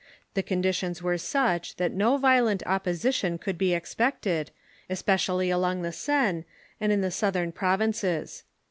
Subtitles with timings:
[0.33, 4.49] The conditions were such that no violent The Protestant opposition could be expected,
[4.89, 6.43] especially along the Ferment Seine
[6.79, 8.41] and in the southern provinces.